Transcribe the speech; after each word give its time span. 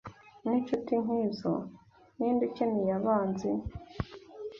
Ninshuti 0.43 0.93
nkizo, 1.03 1.53
ninde 2.17 2.43
ukeneye 2.49 2.91
abanzi? 2.99 3.49